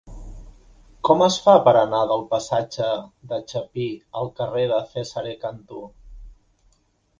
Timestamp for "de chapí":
3.33-3.87